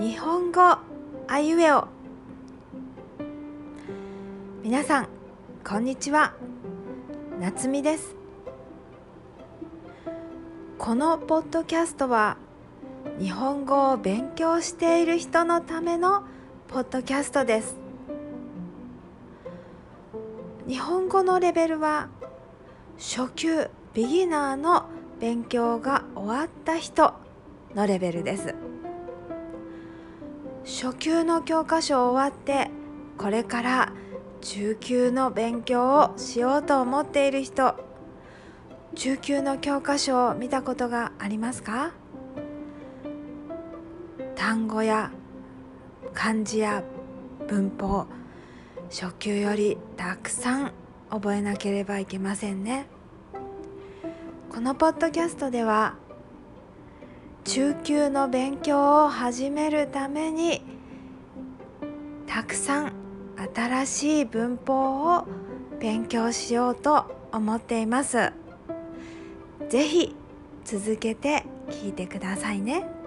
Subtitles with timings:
[0.00, 0.78] 日本語
[1.28, 1.86] あいうえお。
[4.62, 5.08] 皆さん
[5.62, 6.32] こんにちは。
[7.38, 8.16] 夏美です。
[10.78, 12.38] このポッドキャストは
[13.18, 16.22] 日本語を勉強している人のための
[16.68, 17.76] ポッドキャストです。
[20.66, 22.08] 日本語のレベルは
[22.96, 24.86] 初級ビギナーの
[25.20, 27.12] 勉強が終わった人
[27.74, 28.54] のレベルです。
[30.70, 32.70] 初級の教科書を終わって
[33.18, 33.92] これから
[34.40, 37.74] 中級の勉強をしようと思っている人
[38.94, 41.92] 中級の教科書を見たことがありますか？
[44.36, 45.10] 単語や
[46.14, 46.84] 漢字や
[47.48, 48.06] 文法
[48.90, 50.72] 初級よりたくさん
[51.10, 52.86] 覚えなければいけませんね。
[54.52, 55.96] このポッドキャストでは
[57.52, 60.62] 中級の勉強を始めるために
[62.24, 62.92] たくさん
[63.52, 65.26] 新しい文法を
[65.80, 68.32] 勉強しようと思っています。
[69.68, 70.14] ぜひ
[70.64, 72.99] 続けて聞いてくださいね。